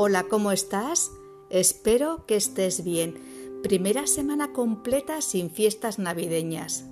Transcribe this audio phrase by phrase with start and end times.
[0.00, 1.10] Hola, ¿cómo estás?
[1.50, 3.20] Espero que estés bien.
[3.64, 6.84] Primera semana completa sin fiestas navideñas.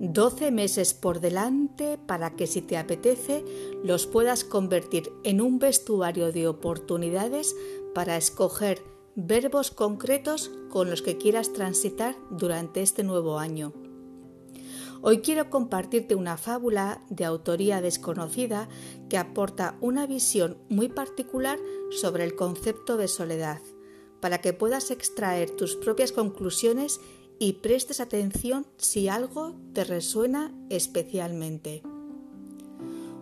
[0.00, 3.44] 12 meses por delante para que si te apetece
[3.84, 7.54] los puedas convertir en un vestuario de oportunidades
[7.94, 8.82] para escoger
[9.16, 13.83] verbos concretos con los que quieras transitar durante este nuevo año.
[15.06, 18.70] Hoy quiero compartirte una fábula de autoría desconocida
[19.10, 21.58] que aporta una visión muy particular
[21.90, 23.60] sobre el concepto de soledad,
[24.22, 27.02] para que puedas extraer tus propias conclusiones
[27.38, 31.82] y prestes atención si algo te resuena especialmente.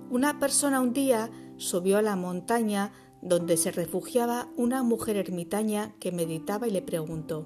[0.08, 6.12] Una persona un día subió a la montaña donde se refugiaba una mujer ermitaña que
[6.12, 7.44] meditaba y le preguntó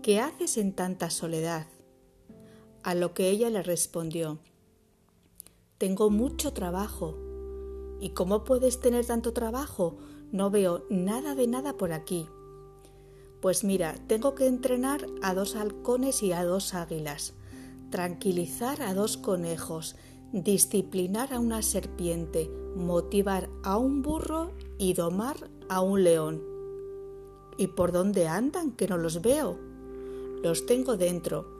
[0.00, 1.66] ¿Qué haces en tanta soledad?
[2.82, 4.38] A lo que ella le respondió,
[5.76, 7.18] Tengo mucho trabajo.
[8.00, 9.98] ¿Y cómo puedes tener tanto trabajo?
[10.32, 12.26] No veo nada de nada por aquí.
[13.42, 17.34] Pues mira, tengo que entrenar a dos halcones y a dos águilas,
[17.90, 19.96] tranquilizar a dos conejos,
[20.32, 26.42] disciplinar a una serpiente, motivar a un burro y domar a un león.
[27.58, 29.58] ¿Y por dónde andan que no los veo?
[30.42, 31.59] Los tengo dentro,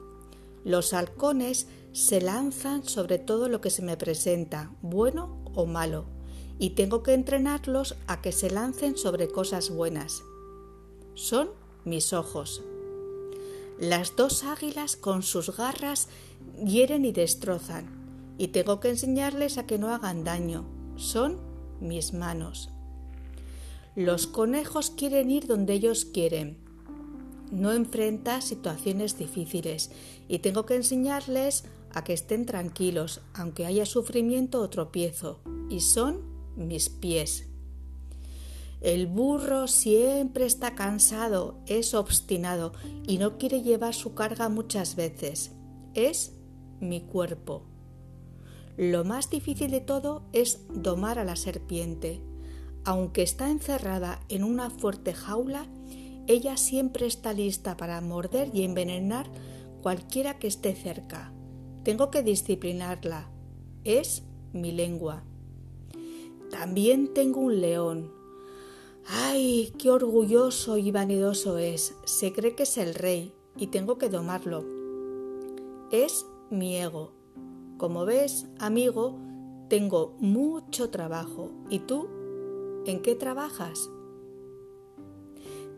[0.63, 6.05] los halcones se lanzan sobre todo lo que se me presenta, bueno o malo,
[6.59, 10.23] y tengo que entrenarlos a que se lancen sobre cosas buenas.
[11.15, 11.49] Son
[11.83, 12.63] mis ojos.
[13.79, 16.07] Las dos águilas con sus garras
[16.63, 20.65] hieren y destrozan, y tengo que enseñarles a que no hagan daño.
[20.95, 21.39] Son
[21.79, 22.69] mis manos.
[23.95, 26.57] Los conejos quieren ir donde ellos quieren,
[27.51, 29.91] no enfrenta situaciones difíciles
[30.27, 36.21] y tengo que enseñarles a que estén tranquilos, aunque haya sufrimiento o tropiezo, y son
[36.55, 37.47] mis pies.
[38.79, 42.73] El burro siempre está cansado, es obstinado
[43.05, 45.51] y no quiere llevar su carga muchas veces.
[45.93, 46.33] Es
[46.79, 47.67] mi cuerpo.
[48.77, 52.21] Lo más difícil de todo es domar a la serpiente.
[52.83, 55.67] Aunque está encerrada en una fuerte jaula,
[56.31, 59.29] ella siempre está lista para morder y envenenar
[59.81, 61.33] cualquiera que esté cerca.
[61.83, 63.29] Tengo que disciplinarla.
[63.83, 65.23] Es mi lengua.
[66.49, 68.11] También tengo un león.
[69.07, 71.95] ¡Ay, qué orgulloso y vanidoso es!
[72.05, 74.65] Se cree que es el rey y tengo que domarlo.
[75.91, 77.13] Es mi ego.
[77.77, 79.17] Como ves, amigo,
[79.69, 81.51] tengo mucho trabajo.
[81.69, 82.07] ¿Y tú?
[82.85, 83.89] ¿En qué trabajas?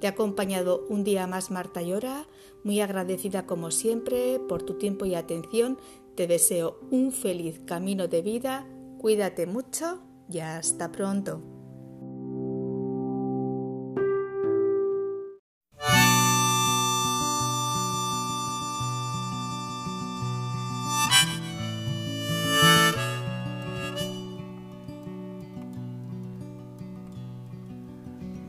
[0.03, 2.27] Te ha acompañado un día más Marta Llora,
[2.65, 5.77] muy agradecida como siempre por tu tiempo y atención.
[6.15, 11.52] Te deseo un feliz camino de vida, cuídate mucho y hasta pronto.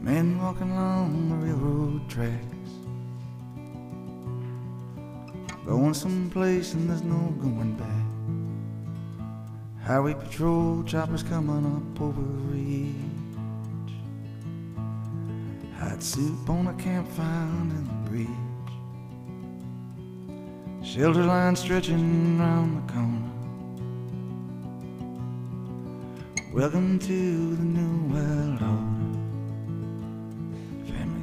[0.05, 2.71] Men walking along the railroad tracks.
[5.65, 8.05] Going someplace and there's no going back.
[9.83, 12.95] Highway patrol choppers coming up over the ridge.
[15.79, 18.29] Hot soup on a campfire in the bridge.
[20.87, 23.31] Shelter line stretching round the corner.
[26.53, 29.14] Welcome to the new world order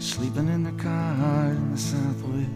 [0.01, 2.50] sleeping in the car in the southwest.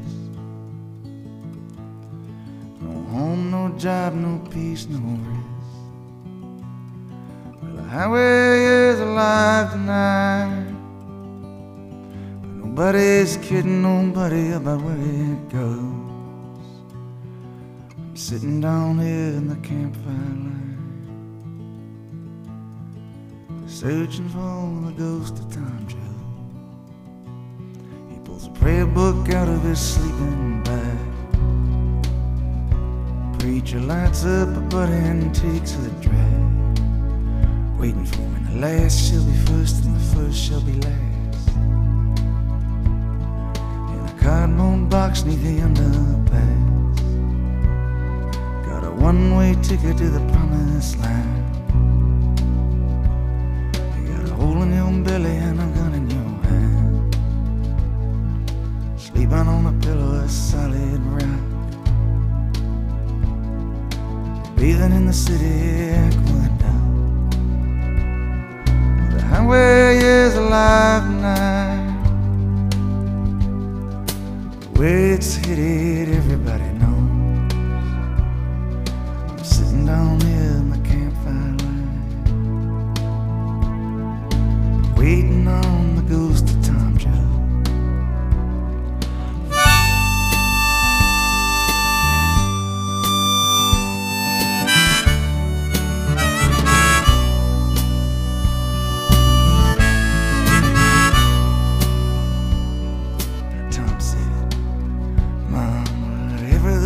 [2.82, 5.42] No home, no job, no peace, no rest.
[7.62, 10.74] Well, the highway is alive tonight.
[12.42, 16.66] But nobody's kidding nobody about where it goes.
[17.96, 20.14] I'm sitting down here in the campfire
[20.46, 20.64] light.
[23.70, 26.15] Searching for the ghost of time travel
[28.36, 30.98] pulls a prayer book out of his sleeping bag.
[33.40, 36.80] Preacher lights up a butt and takes a drag.
[37.80, 41.48] Waiting for when the last shall be first and the first shall be last.
[43.94, 46.96] In a cardboard box neath the underpass.
[48.66, 51.56] Got a one way ticket to the promised land.
[53.98, 55.45] You got a hole in your belly
[59.26, 61.42] Sleeping on a pillow of solid rock.
[64.56, 67.32] Bathing in the city aqueduct.
[69.14, 72.04] The highway is alive tonight.
[74.62, 76.85] The way it's headed, everybody knows.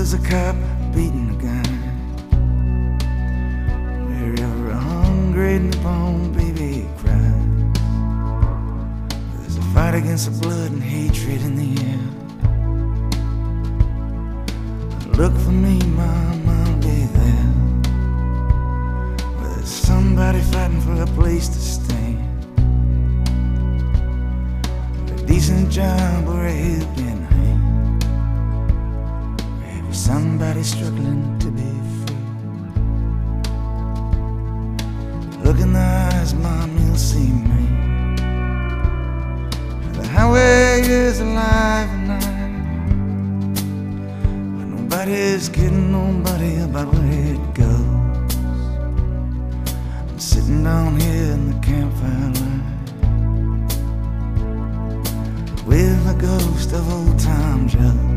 [0.10, 0.56] There's a cop
[0.92, 1.66] beating a gun,
[4.72, 7.74] a hungry newborn baby cries,
[9.36, 12.00] there's a fight against the blood and hatred in the air.
[15.14, 17.54] Look for me, Mom, I'll be there.
[19.44, 22.18] There's somebody fighting for a place to stand
[25.12, 27.39] a decent job or a helping hand.
[30.10, 32.24] Somebody struggling to be free.
[35.44, 37.64] Look in the eyes, Mom, you'll see me.
[39.94, 42.20] The highway is alive and I.
[44.58, 48.36] But nobody's kidding nobody about where it goes.
[50.10, 52.66] I'm sitting down here in the campfire light
[55.68, 58.10] with a ghost of old time Joe.